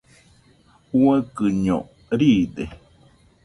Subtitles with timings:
[1.01, 1.77] Uaikɨño
[2.19, 2.63] riide.